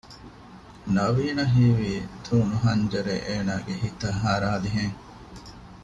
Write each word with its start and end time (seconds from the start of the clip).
ނަވީނަށް 0.95 1.53
ހީވީ 1.55 1.91
ތޫނު 2.25 2.55
ހަންޖަރެއް 2.63 3.25
އޭނާގެ 3.27 3.73
ހިތަށް 3.83 4.19
ހަރާލިހެން 4.23 4.97